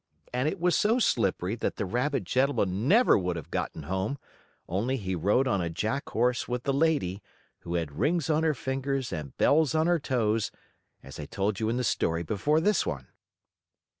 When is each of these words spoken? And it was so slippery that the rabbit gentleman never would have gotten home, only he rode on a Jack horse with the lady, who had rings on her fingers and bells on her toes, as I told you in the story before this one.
And 0.33 0.49
it 0.49 0.59
was 0.59 0.75
so 0.75 0.97
slippery 0.97 1.53
that 1.53 1.75
the 1.75 1.85
rabbit 1.85 2.23
gentleman 2.23 2.87
never 2.87 3.19
would 3.19 3.35
have 3.35 3.51
gotten 3.51 3.83
home, 3.83 4.17
only 4.67 4.97
he 4.97 5.13
rode 5.13 5.47
on 5.47 5.61
a 5.61 5.69
Jack 5.69 6.09
horse 6.09 6.47
with 6.47 6.63
the 6.63 6.73
lady, 6.73 7.21
who 7.59 7.75
had 7.75 7.99
rings 7.99 8.27
on 8.27 8.41
her 8.41 8.55
fingers 8.55 9.13
and 9.13 9.37
bells 9.37 9.75
on 9.75 9.85
her 9.85 9.99
toes, 9.99 10.49
as 11.03 11.19
I 11.19 11.27
told 11.27 11.59
you 11.59 11.69
in 11.69 11.77
the 11.77 11.83
story 11.83 12.23
before 12.23 12.59
this 12.59 12.83
one. 12.83 13.09